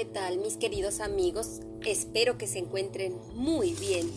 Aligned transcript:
¿Qué 0.00 0.06
tal 0.06 0.38
mis 0.38 0.56
queridos 0.56 0.98
amigos? 1.00 1.60
Espero 1.84 2.38
que 2.38 2.46
se 2.46 2.58
encuentren 2.58 3.18
muy 3.34 3.74
bien. 3.74 4.10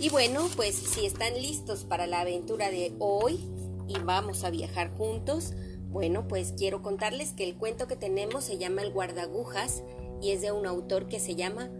Y 0.00 0.08
bueno, 0.08 0.48
pues 0.56 0.74
si 0.74 1.04
están 1.04 1.34
listos 1.34 1.84
para 1.84 2.06
la 2.06 2.20
aventura 2.20 2.70
de 2.70 2.94
hoy 3.00 3.38
y 3.86 3.98
vamos 3.98 4.44
a 4.44 4.50
viajar 4.50 4.96
juntos, 4.96 5.52
bueno, 5.90 6.26
pues 6.26 6.54
quiero 6.56 6.80
contarles 6.80 7.34
que 7.34 7.44
el 7.44 7.54
cuento 7.54 7.86
que 7.86 7.96
tenemos 7.96 8.44
se 8.44 8.56
llama 8.56 8.80
El 8.80 8.94
guardagujas 8.94 9.82
y 10.22 10.30
es 10.30 10.40
de 10.40 10.52
un 10.52 10.64
autor 10.64 11.06
que 11.06 11.20
se 11.20 11.34
llama 11.34 11.70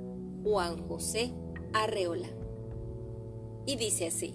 Juan 0.45 0.87
José 0.87 1.33
Arreola. 1.73 2.29
Y 3.65 3.77
dice 3.77 4.09
así. 4.09 4.35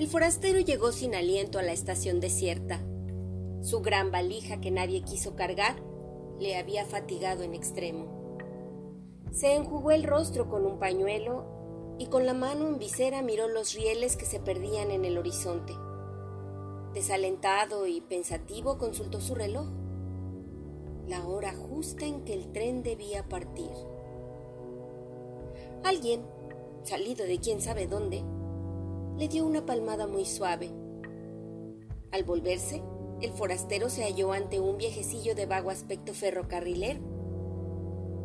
El 0.00 0.08
forastero 0.08 0.58
llegó 0.58 0.90
sin 0.90 1.14
aliento 1.14 1.60
a 1.60 1.62
la 1.62 1.74
estación 1.74 2.18
desierta. 2.18 2.80
Su 3.60 3.82
gran 3.82 4.10
valija 4.10 4.60
que 4.60 4.72
nadie 4.72 5.02
quiso 5.02 5.36
cargar 5.36 5.91
le 6.42 6.56
había 6.56 6.84
fatigado 6.84 7.44
en 7.44 7.54
extremo. 7.54 8.06
Se 9.30 9.54
enjugó 9.54 9.92
el 9.92 10.02
rostro 10.02 10.48
con 10.48 10.66
un 10.66 10.78
pañuelo 10.78 11.96
y 11.98 12.06
con 12.06 12.26
la 12.26 12.34
mano 12.34 12.68
en 12.68 12.78
visera 12.78 13.22
miró 13.22 13.48
los 13.48 13.74
rieles 13.74 14.16
que 14.16 14.26
se 14.26 14.40
perdían 14.40 14.90
en 14.90 15.04
el 15.04 15.16
horizonte. 15.16 15.72
Desalentado 16.94 17.86
y 17.86 18.00
pensativo 18.00 18.76
consultó 18.76 19.20
su 19.20 19.34
reloj. 19.34 19.68
La 21.06 21.26
hora 21.26 21.54
justa 21.54 22.04
en 22.04 22.24
que 22.24 22.34
el 22.34 22.52
tren 22.52 22.82
debía 22.82 23.28
partir. 23.28 23.70
Alguien, 25.84 26.22
salido 26.82 27.24
de 27.24 27.38
quién 27.38 27.60
sabe 27.60 27.86
dónde, 27.86 28.22
le 29.16 29.28
dio 29.28 29.46
una 29.46 29.64
palmada 29.64 30.06
muy 30.06 30.24
suave. 30.24 30.70
Al 32.10 32.24
volverse, 32.24 32.82
el 33.22 33.30
forastero 33.30 33.88
se 33.88 34.02
halló 34.02 34.32
ante 34.32 34.58
un 34.58 34.76
viejecillo 34.76 35.36
de 35.36 35.46
vago 35.46 35.70
aspecto 35.70 36.12
ferrocarrilero. 36.12 37.00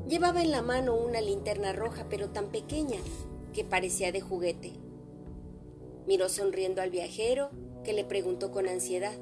Llevaba 0.08 0.42
en 0.42 0.50
la 0.50 0.64
mano 0.64 0.96
una 0.96 1.22
linterna 1.22 1.72
roja, 1.72 2.08
pero 2.10 2.30
tan 2.30 2.48
pequeña 2.48 2.98
que 3.54 3.64
parecía 3.64 4.12
de 4.12 4.22
juguete. 4.22 4.74
Miró 6.08 6.30
sonriendo 6.30 6.82
al 6.82 6.90
viajero, 6.90 7.50
que 7.84 7.94
le 7.94 8.06
preguntó 8.06 8.52
con 8.52 8.68
ansiedad. 8.68 9.14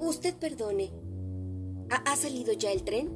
Usted 0.00 0.34
perdone, 0.34 0.90
¿ha, 1.90 2.16
salido 2.16 2.52
ya 2.52 2.72
el 2.72 2.82
tren? 2.82 3.10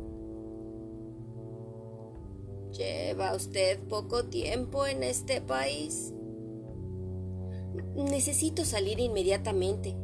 ¿Lleva 2.72 3.34
usted 3.34 3.80
poco 3.89 4.27
tiempo 4.27 4.86
en 4.86 5.02
este 5.02 5.41
país? 5.41 6.12
Necesito 7.96 8.64
salir 8.64 9.00
inmediatamente. 9.00 10.03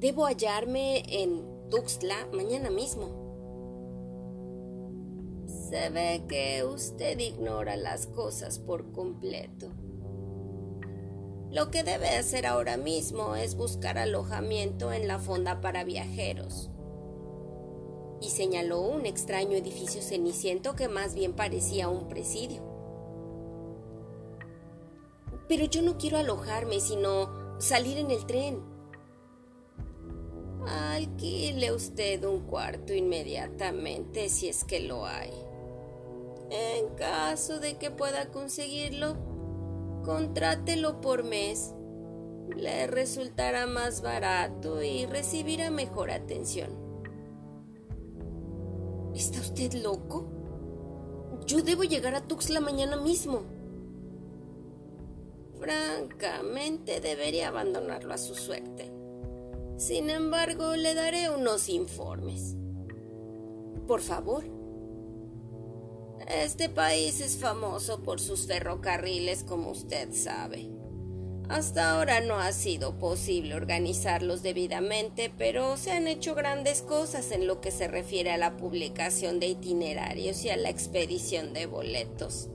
Debo 0.00 0.26
hallarme 0.26 1.02
en 1.08 1.42
Tuxtla 1.70 2.28
mañana 2.32 2.70
mismo. 2.70 3.08
Se 5.68 5.90
ve 5.90 6.22
que 6.28 6.62
usted 6.62 7.18
ignora 7.18 7.74
las 7.74 8.06
cosas 8.06 8.60
por 8.60 8.92
completo. 8.92 9.72
Lo 11.50 11.72
que 11.72 11.82
debe 11.82 12.10
hacer 12.10 12.46
ahora 12.46 12.76
mismo 12.76 13.34
es 13.34 13.56
buscar 13.56 13.98
alojamiento 13.98 14.92
en 14.92 15.08
la 15.08 15.18
fonda 15.18 15.60
para 15.60 15.82
viajeros. 15.82 16.70
Y 18.20 18.30
señaló 18.30 18.80
un 18.82 19.04
extraño 19.04 19.56
edificio 19.56 20.00
ceniciento 20.00 20.76
que 20.76 20.86
más 20.86 21.16
bien 21.16 21.32
parecía 21.32 21.88
un 21.88 22.06
presidio. 22.06 22.62
Pero 25.48 25.64
yo 25.64 25.82
no 25.82 25.98
quiero 25.98 26.18
alojarme, 26.18 26.78
sino 26.78 27.58
salir 27.58 27.98
en 27.98 28.12
el 28.12 28.24
tren. 28.26 28.77
Alquile 30.66 31.72
usted 31.72 32.24
un 32.24 32.40
cuarto 32.40 32.92
inmediatamente 32.92 34.28
si 34.28 34.48
es 34.48 34.64
que 34.64 34.80
lo 34.80 35.06
hay. 35.06 35.30
En 36.50 36.88
caso 36.94 37.60
de 37.60 37.76
que 37.76 37.90
pueda 37.90 38.30
conseguirlo, 38.30 39.16
contrátelo 40.04 41.00
por 41.00 41.24
mes. 41.24 41.74
Le 42.56 42.86
resultará 42.86 43.66
más 43.66 44.00
barato 44.00 44.82
y 44.82 45.04
recibirá 45.06 45.70
mejor 45.70 46.10
atención. 46.10 46.70
¿Está 49.14 49.40
usted 49.40 49.72
loco? 49.74 50.30
Yo 51.46 51.62
debo 51.62 51.84
llegar 51.84 52.14
a 52.14 52.26
Tuxtla 52.26 52.60
mañana 52.60 52.96
mismo. 52.96 53.42
Francamente, 55.60 57.00
debería 57.00 57.48
abandonarlo 57.48 58.14
a 58.14 58.18
su 58.18 58.34
suerte. 58.34 58.97
Sin 59.78 60.10
embargo, 60.10 60.74
le 60.74 60.92
daré 60.92 61.30
unos 61.30 61.68
informes. 61.68 62.56
Por 63.86 64.00
favor. 64.00 64.42
Este 66.26 66.68
país 66.68 67.20
es 67.20 67.36
famoso 67.36 68.02
por 68.02 68.18
sus 68.18 68.48
ferrocarriles, 68.48 69.44
como 69.44 69.70
usted 69.70 70.12
sabe. 70.12 70.68
Hasta 71.48 71.92
ahora 71.92 72.20
no 72.20 72.40
ha 72.40 72.50
sido 72.50 72.98
posible 72.98 73.54
organizarlos 73.54 74.42
debidamente, 74.42 75.32
pero 75.38 75.76
se 75.76 75.92
han 75.92 76.08
hecho 76.08 76.34
grandes 76.34 76.82
cosas 76.82 77.30
en 77.30 77.46
lo 77.46 77.60
que 77.60 77.70
se 77.70 77.86
refiere 77.86 78.32
a 78.32 78.36
la 78.36 78.56
publicación 78.56 79.38
de 79.38 79.46
itinerarios 79.46 80.44
y 80.44 80.50
a 80.50 80.56
la 80.56 80.70
expedición 80.70 81.52
de 81.52 81.66
boletos. 81.66 82.50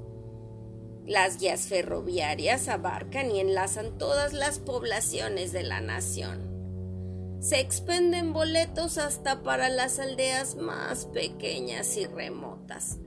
Las 1.06 1.40
guías 1.40 1.68
ferroviarias 1.68 2.68
abarcan 2.68 3.32
y 3.32 3.40
enlazan 3.40 3.98
todas 3.98 4.34
las 4.34 4.60
poblaciones 4.60 5.54
de 5.54 5.64
la 5.64 5.80
nación 5.80 6.53
se 7.44 7.60
expenden 7.60 8.32
boletos 8.32 8.98
hasta 8.98 9.44
para 9.44 9.68
las 9.68 10.00
aldeas 10.00 10.56
más 10.56 11.08
pequeñas 11.08 11.98
y 11.98 12.06
remotas. 12.06 13.00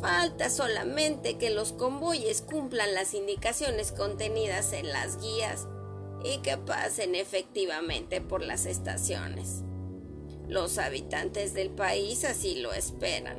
Falta 0.00 0.48
solamente 0.48 1.36
que 1.36 1.50
los 1.50 1.74
convoyes 1.74 2.40
cumplan 2.40 2.94
las 2.94 3.12
indicaciones 3.12 3.92
contenidas 3.92 4.72
en 4.72 4.88
las 4.88 5.20
guías 5.20 5.68
y 6.24 6.38
que 6.38 6.56
pasen 6.56 7.14
efectivamente 7.14 8.22
por 8.22 8.42
las 8.42 8.64
estaciones. 8.64 9.62
Los 10.48 10.78
habitantes 10.78 11.52
del 11.52 11.68
país 11.68 12.24
así 12.24 12.56
lo 12.56 12.72
esperan. 12.72 13.36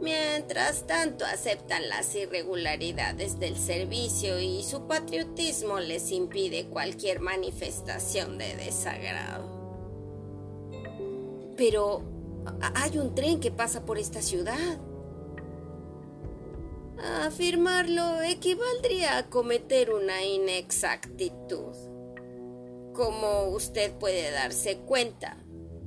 Mientras 0.00 0.86
tanto 0.86 1.24
aceptan 1.24 1.88
las 1.88 2.14
irregularidades 2.14 3.38
del 3.38 3.56
servicio 3.56 4.38
y 4.38 4.62
su 4.62 4.86
patriotismo 4.86 5.80
les 5.80 6.12
impide 6.12 6.66
cualquier 6.66 7.20
manifestación 7.20 8.36
de 8.36 8.56
desagrado. 8.56 9.56
Pero 11.56 12.02
hay 12.74 12.98
un 12.98 13.14
tren 13.14 13.40
que 13.40 13.50
pasa 13.50 13.86
por 13.86 13.98
esta 13.98 14.20
ciudad. 14.20 14.78
Afirmarlo 17.24 18.22
equivaldría 18.22 19.18
a 19.18 19.30
cometer 19.30 19.92
una 19.92 20.24
inexactitud. 20.24 21.74
Como 22.92 23.48
usted 23.48 23.92
puede 23.92 24.30
darse 24.30 24.78
cuenta, 24.78 25.38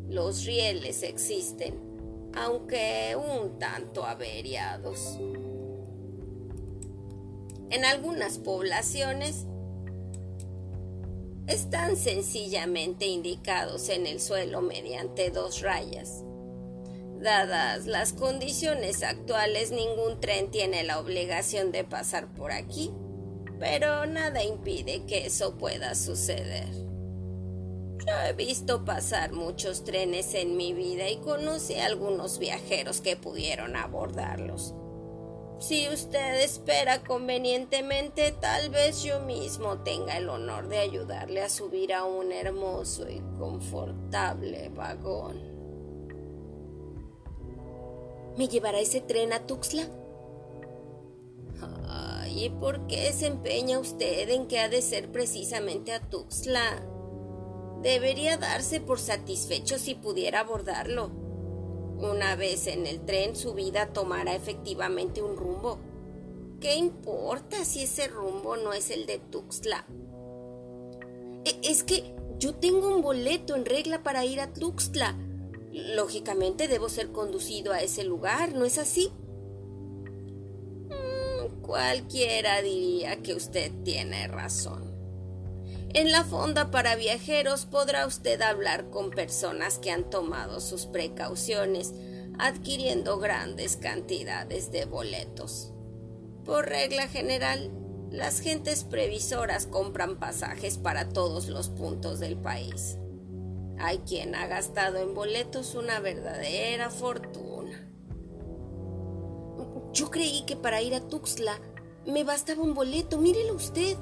los 0.07 0.45
rieles 0.45 1.03
existen 1.03 1.88
aunque 2.35 3.15
un 3.15 3.59
tanto 3.59 4.05
averiados. 4.05 5.17
En 7.69 7.85
algunas 7.85 8.39
poblaciones 8.39 9.45
están 11.47 11.97
sencillamente 11.97 13.05
indicados 13.05 13.89
en 13.89 14.07
el 14.07 14.19
suelo 14.19 14.61
mediante 14.61 15.29
dos 15.29 15.61
rayas. 15.61 16.23
Dadas 17.21 17.85
las 17.85 18.13
condiciones 18.13 19.03
actuales, 19.03 19.71
ningún 19.71 20.21
tren 20.21 20.51
tiene 20.51 20.83
la 20.83 20.99
obligación 20.99 21.71
de 21.71 21.83
pasar 21.83 22.33
por 22.33 22.51
aquí, 22.51 22.91
pero 23.59 24.05
nada 24.05 24.43
impide 24.43 25.05
que 25.05 25.25
eso 25.25 25.57
pueda 25.57 25.95
suceder. 25.95 26.88
Yo 28.09 28.27
he 28.27 28.33
visto 28.33 28.85
pasar 28.85 29.33
muchos 29.33 29.83
trenes 29.83 30.33
en 30.33 30.57
mi 30.57 30.73
vida 30.73 31.07
y 31.09 31.17
conocí 31.17 31.75
a 31.75 31.85
algunos 31.85 32.39
viajeros 32.39 33.01
que 33.01 33.15
pudieron 33.15 33.75
abordarlos. 33.75 34.73
Si 35.59 35.87
usted 35.89 36.41
espera 36.41 37.03
convenientemente, 37.03 38.31
tal 38.31 38.69
vez 38.69 39.03
yo 39.03 39.19
mismo 39.19 39.83
tenga 39.83 40.17
el 40.17 40.27
honor 40.29 40.69
de 40.69 40.79
ayudarle 40.79 41.43
a 41.43 41.49
subir 41.49 41.93
a 41.93 42.05
un 42.05 42.31
hermoso 42.31 43.07
y 43.07 43.21
confortable 43.37 44.69
vagón. 44.69 45.37
¿Me 48.37 48.47
llevará 48.47 48.79
ese 48.79 49.01
tren 49.01 49.33
a 49.33 49.45
Tuxtla? 49.45 49.83
Ay, 51.87 52.45
¿y 52.45 52.49
por 52.49 52.87
qué 52.87 53.11
se 53.13 53.27
empeña 53.27 53.77
usted 53.77 54.29
en 54.29 54.47
que 54.47 54.59
ha 54.59 54.69
de 54.69 54.81
ser 54.81 55.11
precisamente 55.11 55.93
a 55.93 55.99
Tuxtla? 55.99 56.88
Debería 57.81 58.37
darse 58.37 58.81
por 58.81 58.99
satisfecho 58.99 59.79
si 59.79 59.95
pudiera 59.95 60.41
abordarlo. 60.41 61.11
Una 61.97 62.35
vez 62.35 62.67
en 62.67 62.87
el 62.87 63.05
tren 63.05 63.35
su 63.35 63.53
vida 63.53 63.93
tomará 63.93 64.35
efectivamente 64.35 65.21
un 65.21 65.37
rumbo. 65.37 65.79
¿Qué 66.59 66.75
importa 66.75 67.63
si 67.63 67.83
ese 67.83 68.07
rumbo 68.07 68.57
no 68.57 68.73
es 68.73 68.89
el 68.89 69.05
de 69.05 69.19
Tuxtla? 69.19 69.85
E, 71.45 71.59
es 71.63 71.83
que 71.83 72.15
yo 72.37 72.55
tengo 72.55 72.93
un 72.93 73.01
boleto 73.01 73.55
en 73.55 73.65
regla 73.65 74.03
para 74.03 74.25
ir 74.25 74.41
a 74.41 74.51
Tuxtla. 74.53 75.17
Lógicamente 75.71 76.67
debo 76.67 76.89
ser 76.89 77.11
conducido 77.11 77.71
a 77.71 77.81
ese 77.81 78.03
lugar, 78.03 78.53
¿no 78.53 78.65
es 78.65 78.77
así? 78.77 79.11
Mm, 80.89 81.61
cualquiera 81.61 82.61
diría 82.61 83.21
que 83.21 83.35
usted 83.35 83.71
tiene 83.83 84.27
razón. 84.27 84.88
En 85.93 86.11
la 86.11 86.23
fonda 86.23 86.69
para 86.69 86.95
viajeros 86.95 87.65
podrá 87.65 88.05
usted 88.05 88.41
hablar 88.41 88.91
con 88.91 89.09
personas 89.09 89.79
que 89.79 89.89
han 89.89 90.09
tomado 90.09 90.59
sus 90.59 90.85
precauciones 90.85 91.93
adquiriendo 92.37 93.17
grandes 93.17 93.75
cantidades 93.75 94.71
de 94.71 94.85
boletos. 94.85 95.73
Por 96.45 96.67
regla 96.67 97.07
general, 97.07 97.71
las 98.11 98.39
gentes 98.39 98.83
previsoras 98.83 99.65
compran 99.65 100.17
pasajes 100.19 100.77
para 100.77 101.09
todos 101.09 101.47
los 101.47 101.69
puntos 101.69 102.19
del 102.19 102.37
país. 102.37 102.97
Hay 103.79 103.99
quien 103.99 104.35
ha 104.35 104.45
gastado 104.47 104.97
en 104.97 105.15
boletos 105.15 105.73
una 105.73 105.99
verdadera 105.99 106.89
fortuna. 106.89 107.89
Yo 109.93 110.11
creí 110.11 110.43
que 110.45 110.55
para 110.55 110.81
ir 110.81 110.93
a 110.93 111.07
Tuxtla 111.07 111.59
me 112.05 112.23
bastaba 112.23 112.61
un 112.61 112.73
boleto, 112.73 113.17
mírelo 113.17 113.55
usted. 113.55 113.97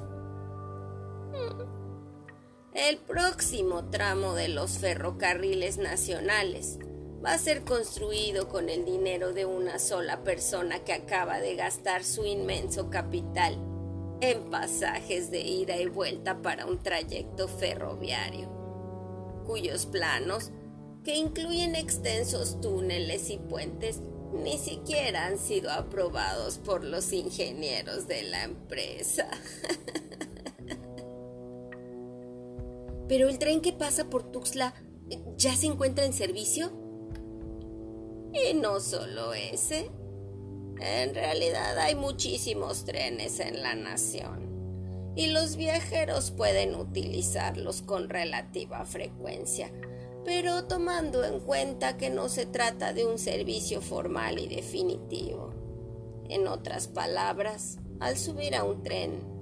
El 2.78 2.96
próximo 2.98 3.90
tramo 3.90 4.34
de 4.34 4.48
los 4.48 4.78
ferrocarriles 4.78 5.78
nacionales 5.78 6.78
va 7.24 7.32
a 7.32 7.38
ser 7.38 7.64
construido 7.64 8.48
con 8.48 8.68
el 8.68 8.84
dinero 8.84 9.32
de 9.32 9.44
una 9.46 9.78
sola 9.80 10.22
persona 10.22 10.78
que 10.84 10.92
acaba 10.92 11.40
de 11.40 11.56
gastar 11.56 12.04
su 12.04 12.24
inmenso 12.24 12.88
capital 12.88 13.58
en 14.20 14.50
pasajes 14.50 15.30
de 15.30 15.40
ida 15.40 15.76
y 15.76 15.86
vuelta 15.88 16.40
para 16.40 16.66
un 16.66 16.78
trayecto 16.78 17.48
ferroviario 17.48 18.58
cuyos 19.48 19.86
planos, 19.86 20.50
que 21.04 21.16
incluyen 21.16 21.74
extensos 21.74 22.60
túneles 22.60 23.30
y 23.30 23.38
puentes, 23.38 24.00
ni 24.34 24.58
siquiera 24.58 25.24
han 25.24 25.38
sido 25.38 25.70
aprobados 25.70 26.58
por 26.58 26.84
los 26.84 27.14
ingenieros 27.14 28.06
de 28.06 28.24
la 28.24 28.44
empresa. 28.44 29.26
Pero 33.08 33.28
el 33.28 33.38
tren 33.38 33.60
que 33.60 33.72
pasa 33.72 34.10
por 34.10 34.30
Tuxtla 34.30 34.74
ya 35.36 35.56
se 35.56 35.66
encuentra 35.66 36.04
en 36.04 36.12
servicio. 36.12 36.70
Y 38.32 38.54
no 38.54 38.80
solo 38.80 39.32
ese. 39.32 39.90
En 40.80 41.14
realidad 41.14 41.78
hay 41.78 41.94
muchísimos 41.94 42.84
trenes 42.84 43.40
en 43.40 43.62
la 43.62 43.74
nación 43.74 44.48
y 45.18 45.26
los 45.26 45.56
viajeros 45.56 46.30
pueden 46.30 46.76
utilizarlos 46.76 47.82
con 47.82 48.08
relativa 48.08 48.84
frecuencia, 48.84 49.68
pero 50.24 50.66
tomando 50.66 51.24
en 51.24 51.40
cuenta 51.40 51.96
que 51.96 52.08
no 52.08 52.28
se 52.28 52.46
trata 52.46 52.92
de 52.92 53.04
un 53.04 53.18
servicio 53.18 53.80
formal 53.80 54.38
y 54.38 54.46
definitivo. 54.46 55.52
En 56.28 56.46
otras 56.46 56.86
palabras, 56.86 57.78
al 57.98 58.16
subir 58.16 58.54
a 58.54 58.62
un 58.62 58.84
tren, 58.84 59.37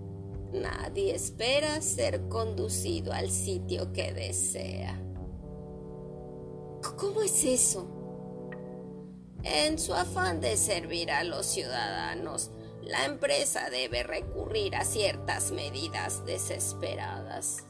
nadie 0.53 1.15
espera 1.15 1.81
ser 1.81 2.29
conducido 2.29 3.13
al 3.13 3.31
sitio 3.31 3.93
que 3.93 4.13
desea. 4.13 5.01
¿Cómo 6.97 7.23
es 7.23 7.45
eso? 7.45 7.87
En 9.43 9.79
su 9.79 9.95
afán 9.95 10.41
de 10.41 10.57
servir 10.57 11.11
a 11.11 11.23
los 11.25 11.47
ciudadanos, 11.47 12.51
la 12.83 13.05
empresa 13.05 13.69
debe 13.71 14.03
recurrir 14.03 14.77
a 14.77 14.85
ciertas 14.85 15.51
medidas 15.53 16.25
desesperadas. 16.25 17.65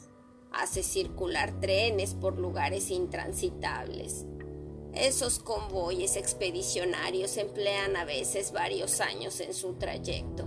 Hace 0.52 0.82
circular 0.82 1.61
trenes 1.61 2.14
por 2.14 2.38
lugares 2.38 2.90
intransitables. 2.90 4.25
Esos 4.94 5.38
convoyes 5.38 6.17
expedicionarios 6.17 7.37
emplean 7.37 7.96
a 7.96 8.06
veces 8.06 8.52
varios 8.52 9.02
años 9.02 9.40
en 9.40 9.52
su 9.52 9.75
trayecto. 9.75 10.46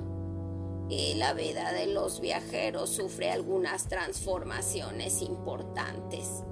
Y 0.89 1.13
la 1.15 1.33
vida 1.33 1.71
de 1.71 1.87
los 1.87 2.19
viajeros 2.19 2.89
sufre 2.89 3.31
algunas 3.31 3.87
transformaciones 3.87 5.21
importantes. 5.21 6.43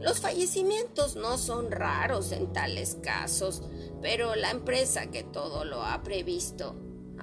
Los 0.00 0.20
fallecimientos 0.20 1.14
no 1.14 1.38
son 1.38 1.70
raros 1.70 2.32
en 2.32 2.52
tales 2.52 2.96
casos, 3.02 3.62
pero 4.00 4.34
la 4.34 4.50
empresa 4.50 5.10
que 5.10 5.22
todo 5.22 5.64
lo 5.64 5.82
ha 5.82 6.02
previsto 6.02 6.74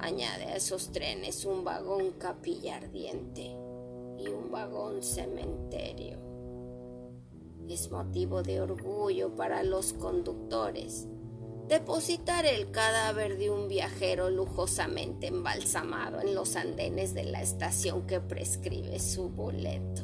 Añade 0.02 0.44
a 0.44 0.56
esos 0.56 0.92
trenes 0.92 1.44
un 1.44 1.62
vagón 1.62 2.12
capilla 2.12 2.76
ardiente 2.76 3.54
y 4.18 4.28
un 4.28 4.50
vagón 4.50 5.02
cementerio. 5.02 6.18
Es 7.68 7.90
motivo 7.90 8.42
de 8.42 8.62
orgullo 8.62 9.36
para 9.36 9.62
los 9.62 9.92
conductores 9.92 11.06
depositar 11.70 12.46
el 12.46 12.72
cadáver 12.72 13.38
de 13.38 13.48
un 13.48 13.68
viajero 13.68 14.28
lujosamente 14.28 15.28
embalsamado 15.28 16.20
en 16.20 16.34
los 16.34 16.56
andenes 16.56 17.14
de 17.14 17.22
la 17.22 17.40
estación 17.40 18.08
que 18.08 18.20
prescribe 18.20 18.98
su 18.98 19.28
boleto. 19.28 20.02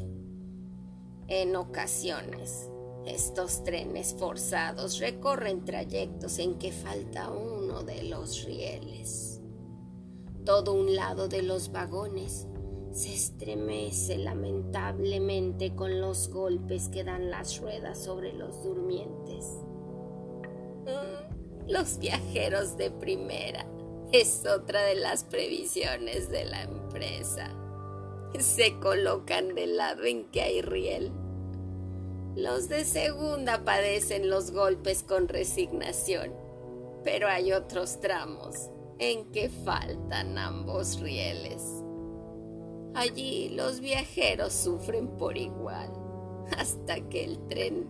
En 1.26 1.56
ocasiones, 1.56 2.70
estos 3.04 3.64
trenes 3.64 4.14
forzados 4.16 5.00
recorren 5.00 5.64
trayectos 5.64 6.38
en 6.38 6.56
que 6.56 6.70
falta 6.70 7.30
uno 7.30 7.82
de 7.82 8.04
los 8.04 8.44
rieles. 8.44 9.40
Todo 10.44 10.72
un 10.72 10.94
lado 10.94 11.26
de 11.26 11.42
los 11.42 11.72
vagones 11.72 12.46
se 12.92 13.12
estremece 13.12 14.18
lamentablemente 14.18 15.74
con 15.74 16.00
los 16.00 16.28
golpes 16.28 16.88
que 16.88 17.02
dan 17.02 17.28
las 17.28 17.60
ruedas 17.60 18.04
sobre 18.04 18.32
los 18.34 18.62
durmientes. 18.62 19.44
Los 21.68 21.98
viajeros 21.98 22.76
de 22.76 22.90
primera 22.90 23.66
es 24.12 24.46
otra 24.46 24.82
de 24.82 24.94
las 24.94 25.24
previsiones 25.24 26.30
de 26.30 26.44
la 26.44 26.62
empresa. 26.62 27.50
Se 28.38 28.78
colocan 28.78 29.54
del 29.54 29.76
lado 29.76 30.04
en 30.04 30.26
que 30.30 30.42
hay 30.42 30.62
riel. 30.62 31.10
Los 32.36 32.68
de 32.68 32.84
segunda 32.84 33.64
padecen 33.64 34.28
los 34.28 34.50
golpes 34.50 35.02
con 35.02 35.26
resignación, 35.26 36.32
pero 37.02 37.28
hay 37.28 37.52
otros 37.52 38.00
tramos 38.00 38.70
en 38.98 39.32
que 39.32 39.48
faltan 39.48 40.38
ambos 40.38 41.00
rieles. 41.00 41.62
Allí 42.94 43.48
los 43.50 43.80
viajeros 43.80 44.52
sufren 44.52 45.08
por 45.18 45.36
igual 45.36 45.90
hasta 46.56 47.00
que 47.08 47.24
el 47.24 47.46
tren 47.48 47.88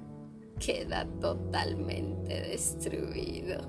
queda 0.59 1.07
totalmente 1.21 2.43
destruido. 2.43 3.61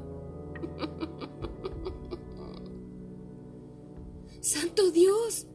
¡Santo 4.41 4.91
Dios! 4.91 5.47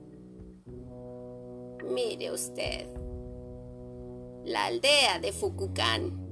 Mire 1.89 2.31
usted, 2.31 2.87
la 4.45 4.67
aldea 4.67 5.19
de 5.21 5.33
Fukukan 5.33 6.23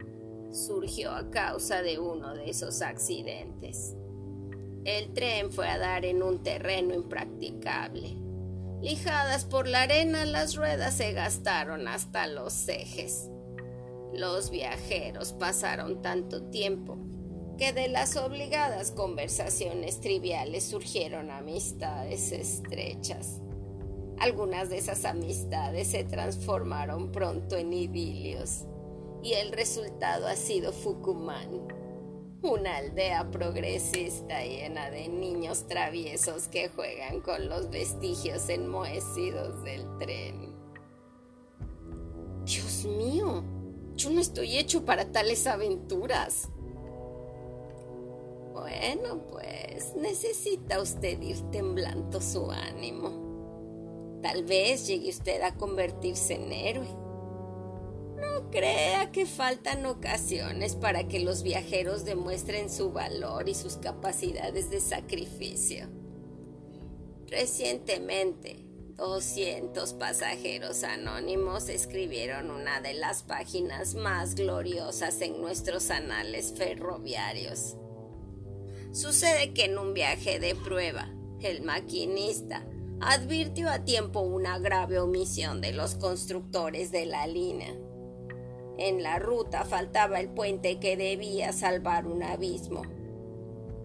surgió 0.52 1.12
a 1.12 1.30
causa 1.30 1.82
de 1.82 1.98
uno 1.98 2.34
de 2.34 2.50
esos 2.50 2.82
accidentes. 2.82 3.96
El 4.84 5.12
tren 5.12 5.52
fue 5.52 5.68
a 5.68 5.78
dar 5.78 6.04
en 6.04 6.22
un 6.22 6.42
terreno 6.42 6.94
impracticable. 6.94 8.16
Lijadas 8.80 9.44
por 9.44 9.68
la 9.68 9.82
arena, 9.82 10.24
las 10.24 10.56
ruedas 10.56 10.94
se 10.94 11.12
gastaron 11.12 11.86
hasta 11.86 12.26
los 12.26 12.66
ejes. 12.68 13.28
Los 14.12 14.50
viajeros 14.50 15.32
pasaron 15.32 16.02
tanto 16.02 16.42
tiempo 16.50 16.98
que 17.58 17.72
de 17.72 17.88
las 17.88 18.16
obligadas 18.16 18.90
conversaciones 18.90 20.00
triviales 20.00 20.64
surgieron 20.64 21.30
amistades 21.30 22.32
estrechas. 22.32 23.40
Algunas 24.18 24.68
de 24.68 24.78
esas 24.78 25.04
amistades 25.04 25.88
se 25.88 26.04
transformaron 26.04 27.12
pronto 27.12 27.56
en 27.56 27.72
idilios 27.72 28.66
y 29.22 29.34
el 29.34 29.52
resultado 29.52 30.26
ha 30.26 30.36
sido 30.36 30.72
Fukuman 30.72 31.80
una 32.42 32.78
aldea 32.78 33.30
progresista 33.30 34.42
llena 34.42 34.90
de 34.90 35.08
niños 35.08 35.66
traviesos 35.66 36.48
que 36.48 36.70
juegan 36.70 37.20
con 37.20 37.48
los 37.48 37.68
vestigios 37.68 38.48
enmohecidos 38.48 39.62
del 39.62 39.84
tren. 39.98 40.54
Dios 42.46 42.86
mío, 42.86 43.44
yo 44.00 44.10
no 44.10 44.20
estoy 44.20 44.58
hecho 44.58 44.84
para 44.84 45.12
tales 45.12 45.46
aventuras. 45.46 46.48
Bueno, 48.52 49.26
pues 49.30 49.94
necesita 49.96 50.80
usted 50.80 51.20
ir 51.20 51.40
temblando 51.50 52.20
su 52.20 52.50
ánimo. 52.50 54.18
Tal 54.22 54.44
vez 54.44 54.86
llegue 54.86 55.10
usted 55.10 55.42
a 55.42 55.54
convertirse 55.54 56.34
en 56.34 56.52
héroe 56.52 57.00
crea 58.50 59.10
que 59.12 59.26
faltan 59.26 59.86
ocasiones 59.86 60.74
para 60.74 61.08
que 61.08 61.20
los 61.20 61.42
viajeros 61.42 62.04
demuestren 62.04 62.70
su 62.70 62.92
valor 62.92 63.48
y 63.48 63.54
sus 63.54 63.76
capacidades 63.76 64.70
de 64.70 64.80
sacrificio. 64.80 65.86
Recientemente, 67.28 68.64
200 69.00 69.94
pasajeros 69.94 70.84
anónimos 70.84 71.70
escribieron 71.70 72.50
una 72.50 72.82
de 72.82 72.92
las 72.92 73.22
páginas 73.22 73.94
más 73.94 74.34
gloriosas 74.34 75.22
en 75.22 75.40
nuestros 75.40 75.90
anales 75.90 76.52
ferroviarios. 76.54 77.76
Sucede 78.92 79.54
que 79.54 79.64
en 79.64 79.78
un 79.78 79.94
viaje 79.94 80.38
de 80.38 80.54
prueba, 80.54 81.08
el 81.40 81.62
maquinista 81.62 82.66
advirtió 83.00 83.70
a 83.70 83.86
tiempo 83.86 84.20
una 84.20 84.58
grave 84.58 84.98
omisión 84.98 85.62
de 85.62 85.72
los 85.72 85.94
constructores 85.94 86.92
de 86.92 87.06
la 87.06 87.26
línea. 87.26 87.74
En 88.76 89.02
la 89.02 89.18
ruta 89.18 89.64
faltaba 89.64 90.20
el 90.20 90.28
puente 90.28 90.78
que 90.78 90.98
debía 90.98 91.54
salvar 91.54 92.06
un 92.06 92.22
abismo. 92.22 92.82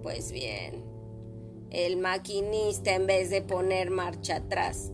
Pues 0.03 0.33
bien, 0.33 0.83
el 1.71 1.95
maquinista 1.95 2.95
en 2.95 3.07
vez 3.07 3.29
de 3.29 3.41
poner 3.41 3.91
marcha 3.91 4.37
atrás, 4.37 4.91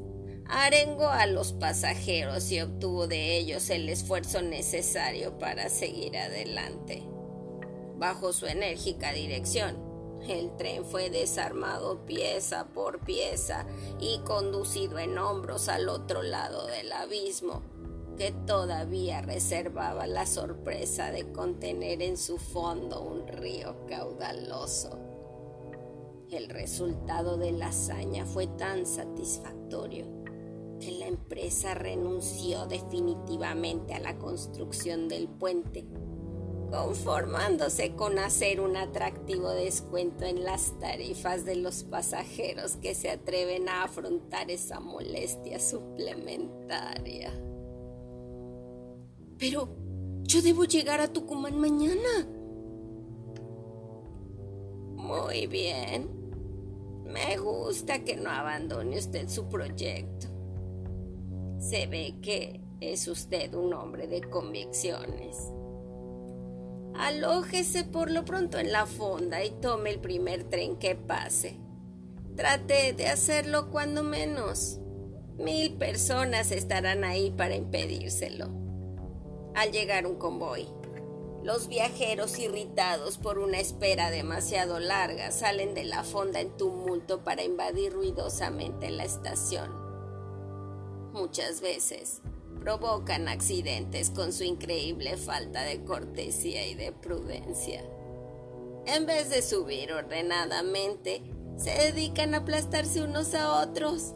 arengó 0.52 1.08
a 1.08 1.28
los 1.28 1.54
pasajeros 1.54 2.52
y 2.52 2.60
obtuvo 2.60 3.08
de 3.08 3.38
ellos 3.38 3.70
el 3.70 3.88
esfuerzo 3.88 4.42
necesario 4.42 5.38
para 5.40 5.70
seguir 5.70 6.18
adelante. 6.18 7.04
Bajo 7.96 8.34
su 8.34 8.48
enérgica 8.48 9.14
dirección, 9.14 9.78
el 10.28 10.56
tren 10.58 10.84
fue 10.84 11.10
desarmado 11.10 12.06
pieza 12.06 12.68
por 12.74 13.00
pieza 13.00 13.66
y 14.00 14.20
conducido 14.20 15.00
en 15.00 15.18
hombros 15.18 15.70
al 15.70 15.88
otro 15.88 16.22
lado 16.22 16.68
del 16.68 16.92
abismo, 16.92 17.64
que 18.18 18.34
todavía 18.46 19.22
reservaba 19.22 20.06
la 20.06 20.26
sorpresa 20.26 21.12
de 21.12 21.32
contener 21.32 22.02
en 22.02 22.18
su 22.18 22.38
fondo 22.38 23.02
un 23.02 23.26
río 23.26 23.86
caudaloso. 23.88 25.00
El 26.30 26.50
resultado 26.50 27.38
de 27.38 27.54
la 27.54 27.68
hazaña 27.68 28.26
fue 28.26 28.48
tan 28.48 28.86
satisfactorio 28.86 30.21
que 30.82 30.92
la 30.92 31.08
empresa 31.08 31.74
renunció 31.76 32.66
definitivamente 32.66 33.94
a 33.94 34.00
la 34.00 34.18
construcción 34.18 35.08
del 35.08 35.30
puente, 35.30 35.86
conformándose 36.72 37.96
con 37.96 38.18
hacer 38.18 38.60
un 38.60 38.76
atractivo 38.76 39.52
descuento 39.52 40.26
en 40.26 40.44
las 40.44 40.78
tarifas 40.80 41.46
de 41.46 41.56
los 41.56 41.84
pasajeros 41.84 42.76
que 42.78 42.96
se 42.96 43.12
atreven 43.12 43.70
a 43.70 43.84
afrontar 43.84 44.50
esa 44.50 44.80
molestia 44.80 45.60
suplementaria. 45.60 47.32
Pero 49.38 49.70
yo 50.24 50.42
debo 50.42 50.66
llegar 50.66 51.00
a 51.00 51.08
Tucumán 51.14 51.60
mañana. 51.60 52.28
Muy 54.96 55.46
bien. 55.48 56.10
Me 57.06 57.38
gusta 57.38 58.04
que 58.04 58.16
no 58.16 58.30
abandone 58.30 58.98
usted 58.98 59.28
su 59.28 59.50
proyecto. 59.50 60.31
Se 61.62 61.86
ve 61.86 62.16
que 62.24 62.60
es 62.80 63.08
usted 63.08 63.54
un 63.54 63.74
hombre 63.76 64.08
de 64.08 64.22
convicciones. 64.22 65.38
Alójese 66.96 67.84
por 67.84 68.10
lo 68.10 68.26
pronto 68.26 68.58
en 68.58 68.72
la 68.72 68.88
fonda 68.88 69.44
y 69.44 69.52
tome 69.52 69.92
el 69.92 70.00
primer 70.00 70.44
tren 70.46 70.78
que 70.78 70.96
pase. 70.96 71.60
Trate 72.36 72.94
de 72.94 73.08
hacerlo 73.08 73.70
cuando 73.70 74.02
menos. 74.02 74.80
Mil 75.38 75.74
personas 75.74 76.52
estarán 76.52 77.04
ahí 77.04 77.30
para 77.30 77.56
impedírselo. 77.56 78.50
Al 79.54 79.72
llegar 79.72 80.08
un 80.08 80.16
convoy, 80.16 80.68
los 81.44 81.68
viajeros 81.68 82.40
irritados 82.40 83.20
por 83.20 83.38
una 83.38 83.60
espera 83.60 84.10
demasiado 84.10 84.80
larga 84.80 85.30
salen 85.30 85.76
de 85.76 85.84
la 85.84 86.04
fonda 86.04 86.40
en 86.40 86.58
tumulto 86.58 87.24
para 87.24 87.44
invadir 87.44 87.94
ruidosamente 87.94 88.90
la 88.90 89.04
estación 89.04 89.81
muchas 91.14 91.62
veces 91.62 92.22
provocan 92.60 93.28
accidentes 93.28 94.12
con 94.12 94.32
su 94.32 94.44
increíble 94.44 95.18
falta 95.18 95.64
de 95.64 95.84
cortesía 95.84 96.68
y 96.68 96.76
de 96.76 96.92
prudencia. 96.92 97.84
En 98.86 99.06
vez 99.06 99.30
de 99.30 99.42
subir 99.42 99.92
ordenadamente, 99.94 101.24
se 101.58 101.72
dedican 101.72 102.34
a 102.34 102.40
aplastarse 102.40 103.04
unos 103.04 103.34
a 103.34 103.62
otros. 103.62 104.14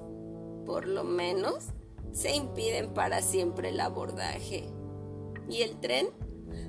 Por 0.65 0.87
lo 0.87 1.03
menos, 1.03 1.65
se 2.11 2.35
impiden 2.35 2.93
para 2.93 3.21
siempre 3.21 3.69
el 3.69 3.79
abordaje. 3.79 4.69
Y 5.49 5.61
el 5.61 5.79
tren 5.79 6.09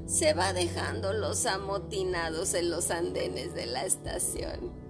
se 0.07 0.35
va 0.35 0.53
dejando 0.53 1.13
los 1.13 1.47
amotinados 1.47 2.55
en 2.55 2.71
los 2.71 2.91
andenes 2.91 3.55
de 3.55 3.67
la 3.67 3.85
estación. 3.85 4.86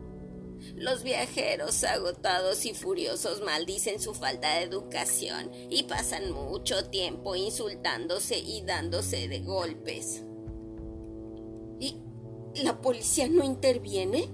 Los 0.75 1.03
viajeros 1.03 1.85
agotados 1.85 2.67
y 2.67 2.75
furiosos 2.75 3.43
maldicen 3.43 4.01
su 4.01 4.15
falta 4.15 4.57
de 4.57 4.65
educación 4.65 5.51
y 5.71 5.85
pasan 5.85 6.33
mucho 6.33 6.89
tiempo 6.91 7.37
insultándose 7.37 8.39
y 8.39 8.63
dándose 8.63 9.29
de 9.29 9.41
golpes. 9.41 10.23
¿Y 11.79 11.97
la 12.63 12.81
policía 12.81 13.29
no 13.29 13.45
interviene? 13.45 14.29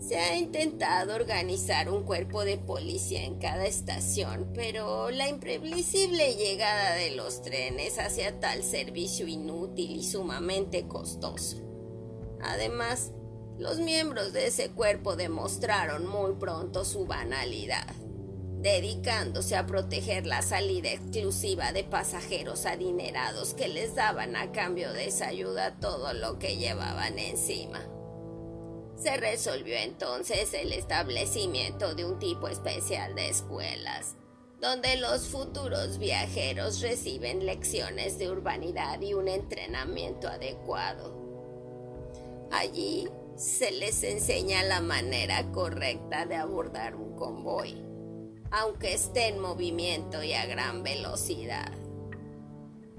Se 0.00 0.16
ha 0.16 0.36
intentado 0.36 1.14
organizar 1.14 1.90
un 1.90 2.04
cuerpo 2.04 2.44
de 2.44 2.56
policía 2.56 3.22
en 3.22 3.38
cada 3.38 3.66
estación, 3.66 4.50
pero 4.54 5.10
la 5.10 5.28
imprevisible 5.28 6.34
llegada 6.36 6.94
de 6.94 7.10
los 7.10 7.42
trenes 7.42 7.98
hacía 7.98 8.40
tal 8.40 8.62
servicio 8.62 9.28
inútil 9.28 9.96
y 9.96 10.02
sumamente 10.02 10.88
costoso. 10.88 11.58
Además, 12.42 13.12
los 13.60 13.78
miembros 13.78 14.32
de 14.32 14.46
ese 14.46 14.70
cuerpo 14.70 15.16
demostraron 15.16 16.06
muy 16.06 16.32
pronto 16.36 16.82
su 16.86 17.04
banalidad, 17.04 17.94
dedicándose 18.62 19.54
a 19.54 19.66
proteger 19.66 20.26
la 20.26 20.40
salida 20.40 20.90
exclusiva 20.90 21.70
de 21.70 21.84
pasajeros 21.84 22.64
adinerados 22.64 23.52
que 23.52 23.68
les 23.68 23.94
daban 23.94 24.34
a 24.34 24.50
cambio 24.50 24.90
de 24.94 25.08
esa 25.08 25.26
ayuda 25.26 25.78
todo 25.78 26.14
lo 26.14 26.38
que 26.38 26.56
llevaban 26.56 27.18
encima. 27.18 27.86
Se 28.96 29.18
resolvió 29.18 29.76
entonces 29.76 30.54
el 30.54 30.72
establecimiento 30.72 31.94
de 31.94 32.06
un 32.06 32.18
tipo 32.18 32.48
especial 32.48 33.14
de 33.14 33.28
escuelas, 33.28 34.16
donde 34.58 34.96
los 34.96 35.28
futuros 35.28 35.98
viajeros 35.98 36.80
reciben 36.80 37.44
lecciones 37.44 38.18
de 38.18 38.30
urbanidad 38.30 39.02
y 39.02 39.12
un 39.12 39.28
entrenamiento 39.28 40.28
adecuado. 40.28 41.14
Allí 42.50 43.08
se 43.40 43.70
les 43.70 44.02
enseña 44.02 44.62
la 44.62 44.82
manera 44.82 45.50
correcta 45.50 46.26
de 46.26 46.36
abordar 46.36 46.94
un 46.94 47.16
convoy, 47.16 47.82
aunque 48.50 48.92
esté 48.92 49.28
en 49.28 49.40
movimiento 49.40 50.22
y 50.22 50.34
a 50.34 50.44
gran 50.44 50.82
velocidad. 50.82 51.72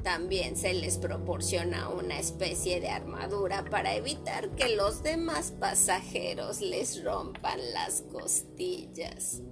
También 0.01 0.55
se 0.55 0.73
les 0.73 0.97
proporciona 0.97 1.89
una 1.89 2.17
especie 2.17 2.81
de 2.81 2.89
armadura 2.89 3.65
para 3.69 3.93
evitar 3.93 4.49
que 4.55 4.75
los 4.75 5.03
demás 5.03 5.51
pasajeros 5.59 6.59
les 6.59 7.03
rompan 7.03 7.59
las 7.75 8.01
costillas. 8.11 9.43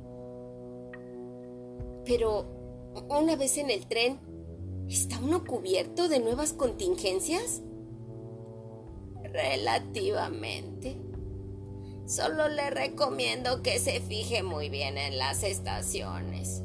Pero, 2.04 2.48
una 3.10 3.36
vez 3.36 3.60
en 3.60 3.70
el 3.70 3.86
tren, 3.86 4.20
¿está 4.90 5.20
uno 5.20 5.46
cubierto 5.46 6.10
de 6.10 6.20
nuevas 6.20 6.52
contingencias? 6.52 7.62
Relativamente. 9.32 10.98
Solo 12.08 12.48
le 12.50 12.72
recomiendo 12.72 13.62
que 13.62 13.78
se 13.78 14.02
fije 14.02 14.42
muy 14.42 14.70
bien 14.70 14.98
en 14.98 15.20
las 15.20 15.44
estaciones. 15.44 16.64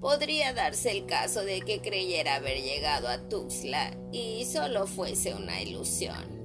Podría 0.00 0.52
darse 0.52 0.90
el 0.90 1.06
caso 1.06 1.44
de 1.44 1.60
que 1.60 1.80
creyera 1.80 2.34
haber 2.34 2.60
llegado 2.60 3.06
a 3.06 3.28
Tuxtla 3.28 3.96
y 4.10 4.44
solo 4.44 4.88
fuese 4.88 5.34
una 5.34 5.62
ilusión. 5.62 6.36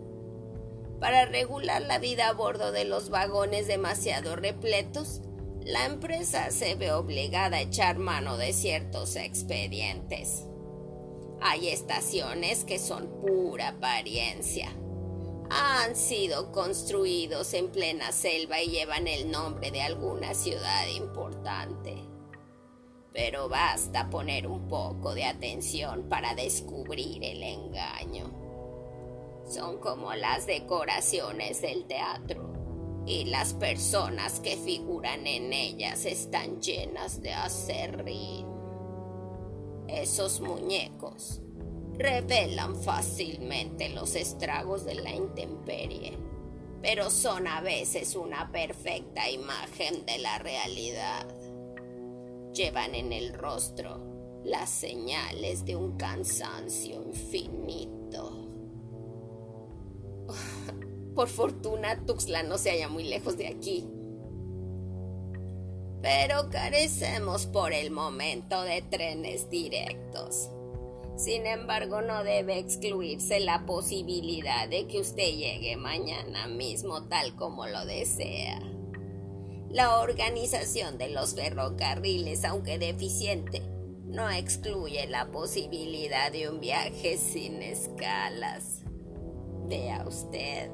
Para 1.00 1.25
regular 1.25 1.81
la 1.81 1.98
vida 1.98 2.27
a 2.27 2.33
bordo 2.33 2.71
de 2.71 2.86
los 2.86 3.10
vagones 3.10 3.65
demasiado 3.65 4.36
repletos, 4.36 5.21
la 5.65 5.86
empresa 5.86 6.51
se 6.51 6.75
ve 6.75 6.91
obligada 6.91 7.57
a 7.57 7.62
echar 7.62 7.98
mano 7.98 8.38
de 8.38 8.53
ciertos 8.53 9.15
expedientes. 9.15 10.45
Hay 11.41 11.69
estaciones 11.69 12.63
que 12.65 12.77
son 12.77 13.10
pura 13.21 13.69
apariencia 13.69 14.71
han 15.53 15.96
sido 15.96 16.51
construidos 16.51 17.53
en 17.53 17.70
plena 17.70 18.12
selva 18.13 18.62
y 18.62 18.70
llevan 18.70 19.08
el 19.08 19.29
nombre 19.29 19.70
de 19.70 19.81
alguna 19.81 20.34
ciudad 20.34 20.88
importante. 20.96 21.98
Pero 23.13 23.50
basta 23.50 24.10
poner 24.10 24.48
un 24.48 24.70
poco 24.70 25.13
de 25.13 25.25
atención 25.25 26.08
para 26.08 26.36
descubrir 26.36 27.24
el 27.24 27.43
engaño. 27.43 28.31
Son 29.46 29.79
como 29.79 30.13
las 30.13 30.46
decoraciones 30.46 31.62
del 31.62 31.86
teatro 31.86 32.53
y 33.05 33.25
las 33.25 33.53
personas 33.53 34.39
que 34.39 34.55
figuran 34.55 35.27
en 35.27 35.51
ellas 35.51 36.05
están 36.05 36.62
llenas 36.62 37.22
de 37.22 37.34
acerrín. 37.34 38.48
Esos 39.89 40.39
muñecos 40.39 41.41
revelan 41.98 42.75
fácilmente 42.75 43.89
los 43.89 44.15
estragos 44.15 44.86
de 44.86 44.95
la 44.95 45.13
intemperie, 45.13 46.17
pero 46.81 47.10
son 47.10 47.48
a 47.48 47.62
veces 47.62 48.15
una 48.15 48.51
perfecta 48.51 49.29
imagen 49.29 50.05
de 50.05 50.17
la 50.19 50.39
realidad. 50.39 51.27
llevan 52.53 52.95
en 52.95 53.13
el 53.13 53.33
rostro 53.33 54.41
las 54.43 54.69
señales 54.69 55.63
de 55.65 55.75
un 55.75 55.95
cansancio 55.98 57.01
infinito. 57.01 58.48
Por 61.15 61.27
fortuna, 61.27 62.05
Tuxtla 62.05 62.43
no 62.43 62.57
se 62.57 62.71
halla 62.71 62.89
muy 62.89 63.03
lejos 63.03 63.38
de 63.38 63.48
aquí. 63.48 63.88
Pero 66.01 66.50
carecemos 66.50 67.45
por 67.45 67.74
el 67.74 67.91
momento 67.91 68.63
de 68.63 68.81
trenes 68.81 69.50
directos. 69.51 70.50
Sin 71.22 71.46
embargo, 71.46 72.01
no 72.01 72.24
debe 72.24 72.58
excluirse 72.58 73.40
la 73.40 73.68
posibilidad 73.68 74.68
de 74.68 74.88
que 74.88 75.00
usted 75.00 75.30
llegue 75.30 75.78
mañana 75.78 76.48
mismo 76.48 77.04
tal 77.04 77.36
como 77.36 77.68
lo 77.68 77.86
desea. 77.86 78.60
La 79.70 80.00
organización 80.00 80.98
de 80.98 81.10
los 81.10 81.36
ferrocarriles, 81.36 82.44
aunque 82.44 82.80
deficiente, 82.80 83.62
no 84.08 84.32
excluye 84.32 85.06
la 85.06 85.30
posibilidad 85.30 86.32
de 86.32 86.50
un 86.50 86.60
viaje 86.60 87.20
sin 87.20 87.62
escalas. 87.62 88.82
Vea 89.68 90.04
usted, 90.08 90.72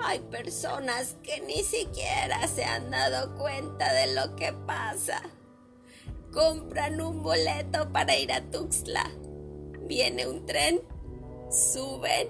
hay 0.00 0.18
personas 0.18 1.14
que 1.22 1.40
ni 1.42 1.62
siquiera 1.62 2.44
se 2.48 2.64
han 2.64 2.90
dado 2.90 3.36
cuenta 3.36 3.92
de 3.92 4.14
lo 4.16 4.34
que 4.34 4.52
pasa. 4.52 5.22
Compran 6.32 7.00
un 7.00 7.22
boleto 7.22 7.92
para 7.92 8.16
ir 8.16 8.32
a 8.32 8.42
Tuxtla. 8.42 9.08
Viene 9.88 10.28
un 10.28 10.44
tren, 10.44 10.82
suben 11.50 12.28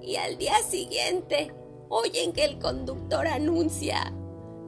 y 0.00 0.16
al 0.16 0.38
día 0.38 0.56
siguiente 0.62 1.52
oyen 1.88 2.32
que 2.32 2.44
el 2.44 2.58
conductor 2.58 3.26
anuncia, 3.26 4.14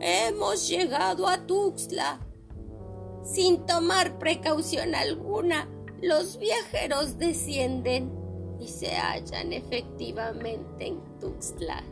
hemos 0.00 0.68
llegado 0.68 1.28
a 1.28 1.46
Tuxtla 1.46 2.20
sin 3.24 3.64
tomar 3.64 4.18
precaución 4.18 4.96
alguna, 4.96 5.68
los 6.00 6.38
viajeros 6.38 7.16
descienden 7.18 8.10
y 8.58 8.66
se 8.66 8.96
hallan 8.96 9.52
efectivamente 9.52 10.88
en 10.88 11.00
Tuxtla. 11.20 11.84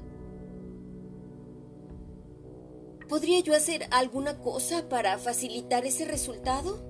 ¿Podría 3.08 3.40
yo 3.40 3.54
hacer 3.54 3.86
alguna 3.92 4.40
cosa 4.40 4.88
para 4.88 5.18
facilitar 5.18 5.84
ese 5.84 6.04
resultado? 6.04 6.89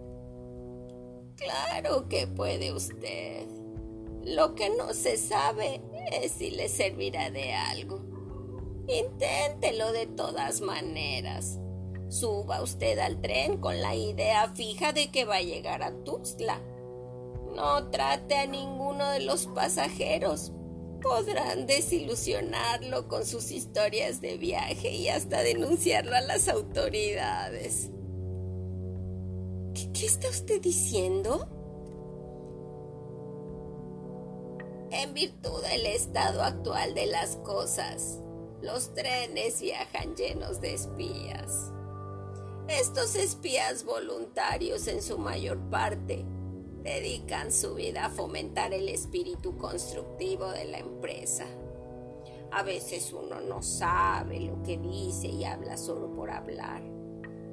Claro 1.40 2.06
que 2.09 2.26
puede 2.26 2.73
usted. 2.73 3.47
Lo 4.25 4.54
que 4.54 4.68
no 4.68 4.92
se 4.92 5.16
sabe 5.16 5.80
es 6.12 6.32
si 6.32 6.50
le 6.50 6.68
servirá 6.68 7.30
de 7.30 7.54
algo. 7.54 8.00
Inténtelo 8.87 9.92
de 9.92 10.06
todas 10.06 10.61
maneras. 10.61 11.59
Suba 12.09 12.61
usted 12.61 12.99
al 12.99 13.20
tren 13.23 13.59
con 13.59 13.80
la 13.80 13.94
idea 13.94 14.52
fija 14.54 14.92
de 14.92 15.11
que 15.11 15.25
va 15.25 15.37
a 15.37 15.42
llegar 15.42 15.82
a 15.82 15.92
Tuxtla. 16.04 16.61
No 17.54 17.88
trate 17.90 18.35
a 18.35 18.47
ninguno 18.47 19.09
de 19.11 19.20
los 19.20 19.47
pasajeros. 19.47 20.52
Podrán 21.00 21.66
desilusionarlo 21.66 23.09
con 23.09 23.25
sus 23.25 23.50
historias 23.50 24.20
de 24.20 24.37
viaje 24.37 24.90
y 24.90 25.09
hasta 25.09 25.42
denunciarlo 25.42 26.14
a 26.14 26.20
las 26.20 26.49
autoridades. 26.49 27.90
¿Qué, 30.00 30.07
está 30.07 30.30
usted 30.30 30.62
diciendo? 30.62 31.47
En 34.90 35.12
virtud 35.12 35.62
del 35.62 35.85
estado 35.85 36.42
actual 36.42 36.95
de 36.95 37.04
las 37.04 37.37
cosas, 37.37 38.19
los 38.62 38.95
trenes 38.95 39.61
viajan 39.61 40.16
llenos 40.16 40.62
de 40.62 40.73
espías. 40.73 41.71
Estos 42.66 43.14
espías 43.14 43.85
voluntarios 43.85 44.88
en 44.88 45.02
su 45.02 45.19
mayor 45.19 45.59
parte 45.69 46.25
dedican 46.83 47.52
su 47.52 47.75
vida 47.75 48.07
a 48.07 48.11
fomentar 48.11 48.73
el 48.73 48.88
espíritu 48.88 49.59
constructivo 49.59 50.46
de 50.46 50.64
la 50.64 50.79
empresa. 50.79 51.44
A 52.53 52.62
veces 52.62 53.12
uno 53.12 53.42
no 53.42 53.62
sabe 53.62 54.40
lo 54.40 54.62
que 54.62 54.79
dice 54.79 55.27
y 55.27 55.44
habla 55.44 55.77
solo 55.77 56.11
por 56.14 56.31
hablar, 56.31 56.81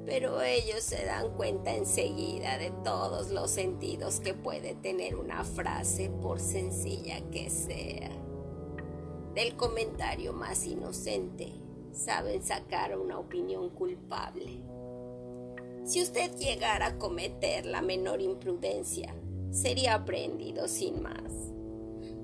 pero 0.08 0.40
ellos 0.40 0.82
se 0.82 1.04
dan 1.04 1.34
cuenta 1.36 1.74
enseguida 1.74 2.56
de 2.56 2.70
todos 2.82 3.30
los 3.30 3.50
sentidos 3.50 4.20
que 4.20 4.32
puede 4.32 4.74
tener 4.74 5.16
una 5.16 5.44
frase 5.44 6.08
por 6.08 6.40
sencilla 6.40 7.20
que 7.30 7.50
sea. 7.50 8.10
Del 9.34 9.54
comentario 9.54 10.32
más 10.32 10.64
inocente 10.64 11.52
saben 11.92 12.42
sacar 12.42 12.98
una 12.98 13.18
opinión 13.18 13.68
culpable. 13.68 14.62
Si 15.84 16.02
usted 16.02 16.34
llegara 16.36 16.86
a 16.86 16.98
cometer 16.98 17.66
la 17.66 17.82
menor 17.82 18.22
imprudencia, 18.22 19.14
sería 19.50 19.92
aprehendido 19.92 20.68
sin 20.68 21.02
más. 21.02 21.52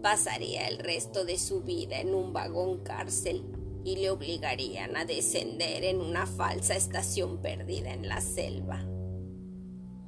Pasaría 0.03 0.69
el 0.69 0.79
resto 0.79 1.27
de 1.27 1.39
su 1.39 1.61
vida 1.61 2.01
en 2.01 2.15
un 2.15 2.33
vagón 2.33 2.79
cárcel 2.79 3.45
y 3.85 3.97
le 3.97 4.11
obligarían 4.11 4.97
a 4.97 5.05
descender 5.05 5.85
en 5.85 6.01
una 6.01 6.27
falsa 6.27 6.75
estación 6.75 7.39
perdida 7.43 7.93
en 7.93 8.09
la 8.09 8.21
selva. 8.21 8.85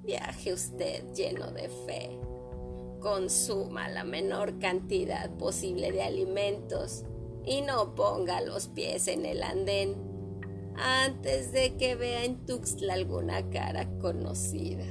Viaje 0.03 0.53
usted 0.55 1.05
lleno 1.15 1.51
de 1.51 1.69
fe. 1.69 2.19
Consuma 3.01 3.89
la 3.89 4.05
menor 4.05 4.59
cantidad 4.59 5.31
posible 5.37 5.93
de 5.93 6.03
alimentos 6.03 7.05
y 7.45 7.61
no 7.61 7.95
ponga 7.95 8.41
los 8.41 8.69
pies 8.69 9.09
en 9.09 9.27
el 9.27 9.43
andén 9.43 9.95
antes 10.77 11.53
de 11.53 11.77
que 11.77 11.95
vea 11.95 12.25
en 12.25 12.45
Tuxtla 12.47 12.95
alguna 12.95 13.49
cara 13.51 13.89
conocida. 13.99 14.85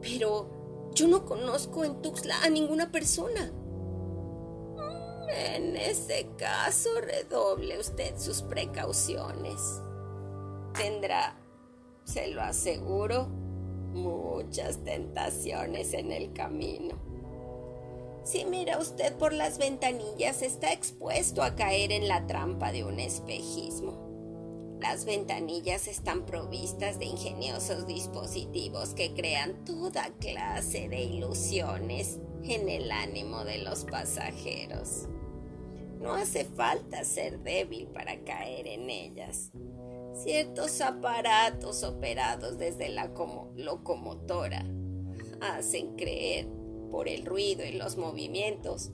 Pero 0.00 0.90
yo 0.94 1.08
no 1.08 1.24
conozco 1.24 1.84
en 1.84 2.00
Tuxtla 2.02 2.42
a 2.42 2.50
ninguna 2.50 2.90
persona. 2.92 3.52
En 5.28 5.76
ese 5.76 6.28
caso, 6.38 6.88
redoble 7.00 7.78
usted 7.78 8.16
sus 8.16 8.42
precauciones. 8.42 9.82
Tendrá, 10.74 11.36
se 12.04 12.28
lo 12.28 12.42
aseguro, 12.42 13.26
muchas 13.92 14.84
tentaciones 14.84 15.94
en 15.94 16.12
el 16.12 16.32
camino. 16.32 16.94
Si 18.24 18.44
mira 18.44 18.78
usted 18.78 19.14
por 19.14 19.32
las 19.32 19.58
ventanillas, 19.58 20.42
está 20.42 20.72
expuesto 20.72 21.42
a 21.42 21.54
caer 21.54 21.92
en 21.92 22.08
la 22.08 22.26
trampa 22.26 22.72
de 22.72 22.84
un 22.84 22.98
espejismo. 22.98 24.06
Las 24.80 25.04
ventanillas 25.04 25.88
están 25.88 26.26
provistas 26.26 26.98
de 26.98 27.06
ingeniosos 27.06 27.86
dispositivos 27.86 28.90
que 28.90 29.14
crean 29.14 29.64
toda 29.64 30.10
clase 30.20 30.88
de 30.88 31.02
ilusiones 31.02 32.18
en 32.42 32.68
el 32.68 32.90
ánimo 32.90 33.44
de 33.44 33.58
los 33.58 33.84
pasajeros. 33.84 35.08
No 36.00 36.14
hace 36.14 36.44
falta 36.44 37.04
ser 37.04 37.40
débil 37.40 37.88
para 37.88 38.18
caer 38.20 38.66
en 38.66 38.90
ellas. 38.90 39.50
Ciertos 40.14 40.80
aparatos 40.80 41.82
operados 41.82 42.58
desde 42.58 42.88
la 42.88 43.10
locomotora 43.56 44.64
hacen 45.40 45.96
creer 45.96 46.46
por 46.90 47.08
el 47.08 47.26
ruido 47.26 47.64
y 47.64 47.72
los 47.72 47.96
movimientos 47.96 48.90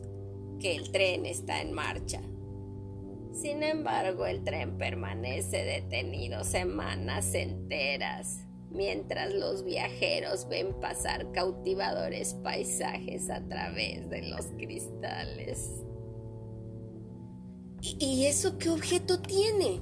que 0.58 0.74
el 0.74 0.90
tren 0.90 1.26
está 1.26 1.60
en 1.60 1.72
marcha. 1.72 2.20
Sin 3.32 3.62
embargo, 3.62 4.26
el 4.26 4.44
tren 4.44 4.76
permanece 4.76 5.64
detenido 5.64 6.44
semanas 6.44 7.34
enteras 7.34 8.46
mientras 8.70 9.32
los 9.32 9.64
viajeros 9.64 10.48
ven 10.48 10.74
pasar 10.80 11.30
cautivadores 11.32 12.34
paisajes 12.34 13.30
a 13.30 13.46
través 13.46 14.08
de 14.10 14.22
los 14.28 14.46
cristales. 14.58 15.82
¿Y 17.84 18.26
eso 18.26 18.58
qué 18.58 18.70
objeto 18.70 19.20
tiene? 19.20 19.80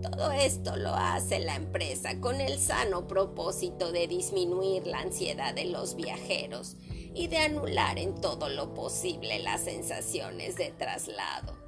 Todo 0.00 0.30
esto 0.30 0.76
lo 0.76 0.94
hace 0.94 1.40
la 1.40 1.56
empresa 1.56 2.20
con 2.20 2.40
el 2.40 2.60
sano 2.60 3.08
propósito 3.08 3.90
de 3.90 4.06
disminuir 4.06 4.86
la 4.86 5.00
ansiedad 5.00 5.52
de 5.52 5.64
los 5.64 5.96
viajeros 5.96 6.76
y 7.12 7.26
de 7.26 7.38
anular 7.38 7.98
en 7.98 8.14
todo 8.20 8.48
lo 8.48 8.72
posible 8.72 9.40
las 9.40 9.62
sensaciones 9.64 10.54
de 10.54 10.70
traslado. 10.70 11.58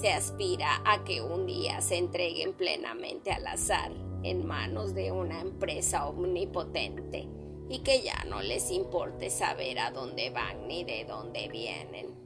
Se 0.00 0.12
aspira 0.12 0.80
a 0.84 1.02
que 1.02 1.20
un 1.20 1.46
día 1.46 1.80
se 1.80 1.96
entreguen 1.96 2.52
plenamente 2.52 3.32
al 3.32 3.44
azar 3.48 3.90
en 4.22 4.46
manos 4.46 4.94
de 4.94 5.10
una 5.10 5.40
empresa 5.40 6.06
omnipotente 6.06 7.28
y 7.68 7.80
que 7.80 8.02
ya 8.02 8.24
no 8.28 8.40
les 8.40 8.70
importe 8.70 9.30
saber 9.30 9.80
a 9.80 9.90
dónde 9.90 10.30
van 10.30 10.68
ni 10.68 10.84
de 10.84 11.04
dónde 11.04 11.48
vienen. 11.48 12.25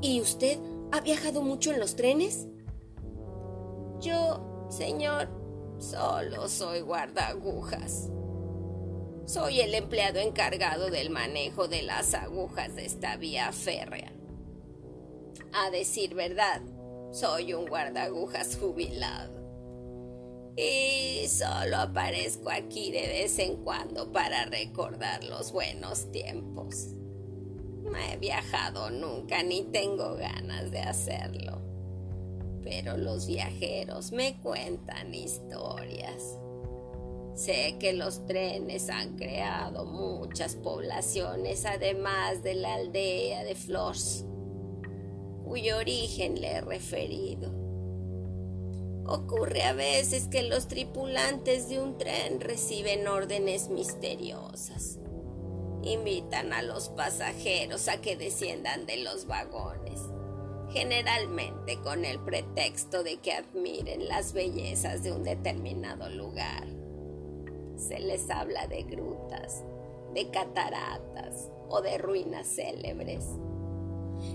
¿Y 0.00 0.20
usted 0.20 0.58
ha 0.92 1.00
viajado 1.00 1.42
mucho 1.42 1.72
en 1.72 1.80
los 1.80 1.96
trenes? 1.96 2.46
Yo, 4.00 4.66
señor, 4.70 5.28
solo 5.78 6.48
soy 6.48 6.80
guardaagujas. 6.80 8.10
Soy 9.26 9.60
el 9.60 9.74
empleado 9.74 10.18
encargado 10.18 10.90
del 10.90 11.10
manejo 11.10 11.68
de 11.68 11.82
las 11.82 12.14
agujas 12.14 12.74
de 12.76 12.84
esta 12.84 13.16
vía 13.16 13.52
férrea. 13.52 14.12
A 15.52 15.70
decir 15.70 16.14
verdad, 16.14 16.60
soy 17.12 17.54
un 17.54 17.66
guardaagujas 17.66 18.56
jubilado. 18.56 19.32
y 20.56 21.26
solo 21.26 21.78
aparezco 21.78 22.48
aquí 22.50 22.92
de 22.92 23.08
vez 23.08 23.38
en 23.40 23.56
cuando 23.64 24.12
para 24.12 24.44
recordar 24.44 25.24
los 25.24 25.52
buenos 25.52 26.12
tiempos. 26.12 26.94
No 27.84 27.96
he 27.96 28.16
viajado 28.16 28.90
nunca 28.90 29.42
ni 29.42 29.62
tengo 29.62 30.16
ganas 30.16 30.70
de 30.70 30.80
hacerlo. 30.80 31.60
Pero 32.62 32.96
los 32.96 33.26
viajeros 33.26 34.12
me 34.12 34.40
cuentan 34.40 35.14
historias. 35.14 36.38
Sé 37.34 37.76
que 37.78 37.92
los 37.92 38.26
trenes 38.26 38.88
han 38.88 39.16
creado 39.16 39.84
muchas 39.84 40.54
poblaciones 40.56 41.64
además 41.66 42.42
de 42.42 42.54
la 42.54 42.74
aldea 42.74 43.44
de 43.44 43.54
Flores, 43.54 44.24
cuyo 45.44 45.78
origen 45.78 46.40
le 46.40 46.52
he 46.52 46.60
referido 46.60 47.64
Ocurre 49.06 49.62
a 49.62 49.74
veces 49.74 50.28
que 50.28 50.42
los 50.42 50.66
tripulantes 50.66 51.68
de 51.68 51.78
un 51.78 51.98
tren 51.98 52.40
reciben 52.40 53.06
órdenes 53.06 53.68
misteriosas. 53.68 54.98
Invitan 55.84 56.52
a 56.52 56.62
los 56.62 56.88
pasajeros 56.88 57.88
a 57.88 58.00
que 58.00 58.16
desciendan 58.16 58.86
de 58.86 58.98
los 58.98 59.26
vagones, 59.26 60.00
generalmente 60.72 61.78
con 61.80 62.04
el 62.04 62.18
pretexto 62.20 63.02
de 63.02 63.18
que 63.18 63.32
admiren 63.32 64.08
las 64.08 64.32
bellezas 64.32 65.02
de 65.02 65.12
un 65.12 65.24
determinado 65.24 66.08
lugar. 66.08 66.66
Se 67.76 67.98
les 68.00 68.30
habla 68.30 68.66
de 68.66 68.82
grutas, 68.84 69.62
de 70.14 70.30
cataratas 70.30 71.50
o 71.68 71.82
de 71.82 71.98
ruinas 71.98 72.46
célebres 72.46 73.24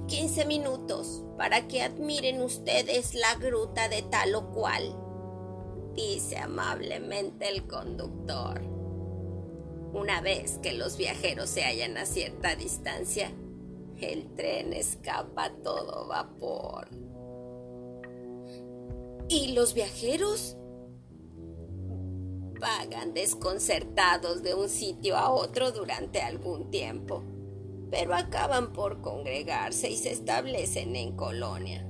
15 0.07 0.45
minutos 0.45 1.23
para 1.37 1.67
que 1.67 1.81
admiren 1.81 2.41
ustedes 2.41 3.13
la 3.13 3.35
gruta 3.35 3.89
de 3.89 4.01
tal 4.03 4.35
o 4.35 4.51
cual, 4.51 4.95
dice 5.95 6.37
amablemente 6.37 7.49
el 7.49 7.67
conductor. 7.67 8.78
Una 9.93 10.21
vez 10.21 10.59
que 10.59 10.73
los 10.73 10.97
viajeros 10.97 11.49
se 11.49 11.63
hallan 11.63 11.97
a 11.97 12.05
cierta 12.05 12.55
distancia, 12.55 13.31
el 13.99 14.33
tren 14.35 14.73
escapa 14.73 15.45
a 15.45 15.53
todo 15.55 16.07
vapor. 16.07 16.87
¿Y 19.27 19.53
los 19.53 19.73
viajeros? 19.73 20.57
Vagan 22.59 23.13
desconcertados 23.13 24.43
de 24.43 24.53
un 24.53 24.69
sitio 24.69 25.17
a 25.17 25.31
otro 25.31 25.71
durante 25.71 26.21
algún 26.21 26.69
tiempo 26.71 27.23
pero 27.89 28.15
acaban 28.15 28.73
por 28.73 29.01
congregarse 29.01 29.89
y 29.89 29.97
se 29.97 30.11
establecen 30.11 30.95
en 30.95 31.15
colonia. 31.15 31.85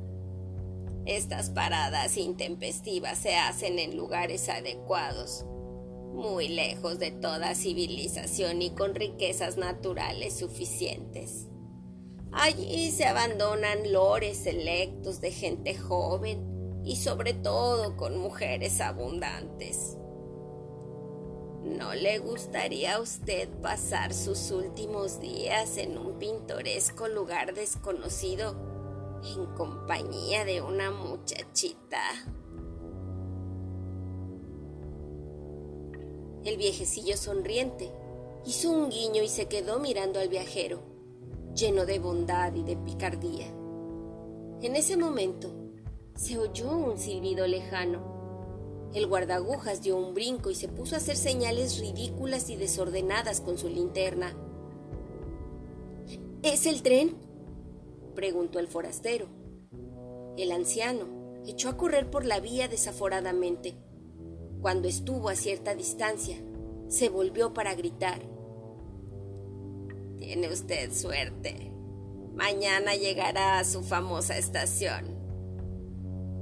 Estas 1.05 1.49
paradas 1.49 2.17
intempestivas 2.17 3.17
se 3.17 3.35
hacen 3.35 3.79
en 3.79 3.97
lugares 3.97 4.47
adecuados, 4.49 5.45
muy 6.13 6.47
lejos 6.49 6.99
de 6.99 7.11
toda 7.11 7.55
civilización 7.55 8.61
y 8.61 8.71
con 8.71 8.95
riquezas 8.95 9.57
naturales 9.57 10.37
suficientes. 10.37 11.47
Allí 12.31 12.91
se 12.91 13.05
abandonan 13.05 13.91
lores 13.91 14.37
selectos 14.37 15.19
de 15.21 15.31
gente 15.31 15.75
joven 15.75 16.81
y 16.83 16.97
sobre 16.97 17.33
todo 17.33 17.97
con 17.97 18.17
mujeres 18.17 18.81
abundantes. 18.81 19.97
¿No 21.63 21.93
le 21.93 22.19
gustaría 22.19 22.95
a 22.95 23.01
usted 23.01 23.49
pasar 23.61 24.13
sus 24.13 24.51
últimos 24.51 25.19
días 25.19 25.77
en 25.77 25.97
un 25.97 26.17
pintoresco 26.17 27.07
lugar 27.07 27.53
desconocido 27.53 28.55
en 29.23 29.45
compañía 29.55 30.45
de 30.45 30.61
una 30.61 30.91
muchachita? 30.91 32.01
El 36.43 36.57
viejecillo 36.57 37.17
sonriente 37.17 37.91
hizo 38.45 38.71
un 38.71 38.89
guiño 38.89 39.23
y 39.23 39.27
se 39.27 39.47
quedó 39.47 39.79
mirando 39.79 40.19
al 40.19 40.29
viajero, 40.29 40.79
lleno 41.55 41.85
de 41.85 41.99
bondad 41.99 42.53
y 42.55 42.63
de 42.63 42.77
picardía. 42.77 43.47
En 44.61 44.75
ese 44.75 44.97
momento 44.97 45.49
se 46.15 46.37
oyó 46.37 46.69
un 46.69 46.97
silbido 46.97 47.47
lejano 47.47 48.19
el 48.93 49.05
guardagujas 49.05 49.83
dio 49.83 49.97
un 49.97 50.15
brinco 50.15 50.49
y 50.49 50.55
se 50.55 50.67
puso 50.67 50.95
a 50.95 50.97
hacer 50.97 51.15
señales 51.15 51.79
ridículas 51.79 52.49
y 52.49 52.55
desordenadas 52.55 53.39
con 53.39 53.57
su 53.57 53.69
linterna. 53.69 54.35
¿Es 56.41 56.65
el 56.65 56.81
tren? 56.81 57.15
preguntó 58.15 58.57
el 58.57 58.67
forastero. 58.67 59.27
El 60.37 60.51
anciano 60.51 61.05
echó 61.45 61.69
a 61.69 61.77
correr 61.77 62.09
por 62.09 62.25
la 62.25 62.39
vía 62.39 62.67
desaforadamente. 62.67 63.75
Cuando 64.61 64.87
estuvo 64.87 65.29
a 65.29 65.35
cierta 65.35 65.75
distancia, 65.75 66.37
se 66.87 67.09
volvió 67.09 67.53
para 67.53 67.75
gritar. 67.75 68.21
Tiene 70.17 70.49
usted 70.49 70.91
suerte. 70.91 71.71
Mañana 72.33 72.95
llegará 72.95 73.59
a 73.59 73.63
su 73.63 73.83
famosa 73.83 74.37
estación. 74.37 75.17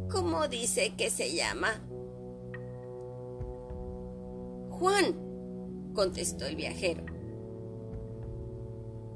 ¿Cómo 0.10 0.48
dice 0.48 0.96
que 0.96 1.10
se 1.10 1.36
llama? 1.36 1.84
Juan, 4.70 5.92
contestó 5.94 6.46
el 6.46 6.56
viajero. 6.56 7.04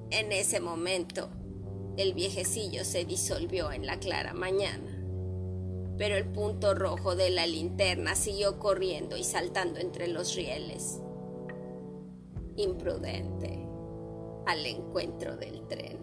En 0.10 0.32
ese 0.32 0.60
momento, 0.60 1.30
el 1.98 2.14
viejecillo 2.14 2.84
se 2.84 3.06
disolvió 3.06 3.72
en 3.72 3.86
la 3.86 4.00
clara 4.00 4.34
mañana, 4.34 4.91
pero 6.02 6.16
el 6.16 6.26
punto 6.26 6.74
rojo 6.74 7.16
de 7.16 7.30
la 7.30 7.46
linterna 7.46 8.16
siguió 8.16 8.58
corriendo 8.58 9.18
y 9.18 9.24
saltando 9.24 9.80
entre 9.80 10.08
los 10.08 10.34
rieles. 10.34 11.00
Imprudente, 12.56 13.68
al 14.48 14.66
encuentro 14.66 15.38
del 15.38 15.68
tren. 15.68 16.00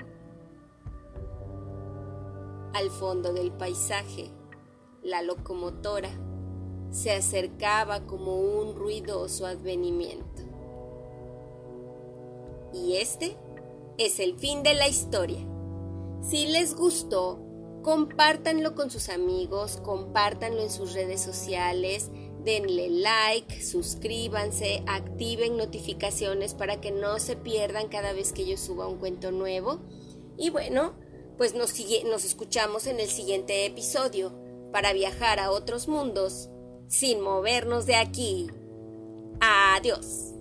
Al 2.74 2.90
fondo 2.90 3.32
del 3.32 3.50
paisaje, 3.50 4.30
la 5.02 5.20
locomotora 5.22 6.10
se 6.92 7.10
acercaba 7.10 8.06
como 8.06 8.36
un 8.36 8.76
ruidoso 8.76 9.46
advenimiento. 9.46 10.42
Y 12.72 12.98
este 12.98 13.36
es 13.98 14.20
el 14.20 14.38
fin 14.38 14.62
de 14.62 14.74
la 14.74 14.86
historia. 14.86 15.44
Si 16.22 16.46
les 16.46 16.76
gustó, 16.76 17.47
compártanlo 17.82 18.74
con 18.74 18.90
sus 18.90 19.08
amigos, 19.08 19.78
compártanlo 19.82 20.62
en 20.62 20.70
sus 20.70 20.92
redes 20.94 21.20
sociales, 21.20 22.10
denle 22.44 22.88
like, 22.90 23.62
suscríbanse, 23.62 24.82
activen 24.86 25.56
notificaciones 25.56 26.54
para 26.54 26.80
que 26.80 26.90
no 26.90 27.18
se 27.18 27.36
pierdan 27.36 27.88
cada 27.88 28.12
vez 28.12 28.32
que 28.32 28.46
yo 28.46 28.56
suba 28.56 28.86
un 28.86 28.98
cuento 28.98 29.30
nuevo. 29.30 29.80
Y 30.36 30.50
bueno, 30.50 30.94
pues 31.36 31.54
nos, 31.54 31.74
nos 32.06 32.24
escuchamos 32.24 32.86
en 32.86 33.00
el 33.00 33.08
siguiente 33.08 33.66
episodio 33.66 34.32
para 34.72 34.92
viajar 34.92 35.38
a 35.40 35.50
otros 35.50 35.88
mundos 35.88 36.50
sin 36.88 37.20
movernos 37.20 37.86
de 37.86 37.96
aquí. 37.96 38.48
Adiós. 39.40 40.37